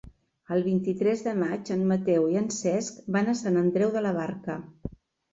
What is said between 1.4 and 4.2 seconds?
maig en Mateu i en Cesc van a Sant Andreu de la